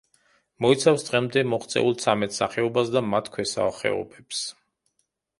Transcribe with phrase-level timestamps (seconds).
[0.65, 4.41] მოიცავს დღემდე მოღწეულ ცამეტ სახეობას და მათ ქვესახეობებს.